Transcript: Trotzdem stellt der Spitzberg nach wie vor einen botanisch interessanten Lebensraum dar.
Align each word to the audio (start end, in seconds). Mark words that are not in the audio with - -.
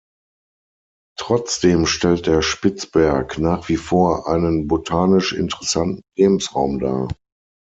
Trotzdem 1.19 1.85
stellt 1.85 2.25
der 2.25 2.41
Spitzberg 2.41 3.37
nach 3.37 3.69
wie 3.69 3.77
vor 3.77 4.27
einen 4.27 4.67
botanisch 4.67 5.31
interessanten 5.31 6.01
Lebensraum 6.17 6.79
dar. 6.79 7.07